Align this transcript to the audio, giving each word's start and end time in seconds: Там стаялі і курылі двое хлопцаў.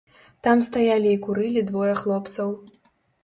Там 0.45 0.61
стаялі 0.69 1.11
і 1.17 1.19
курылі 1.27 1.63
двое 1.69 1.91
хлопцаў. 2.01 2.47